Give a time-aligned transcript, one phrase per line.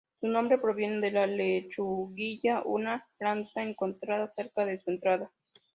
[0.19, 5.29] Su nombre proviene de la lechuguilla, una planta encontrada cerca de su entrada.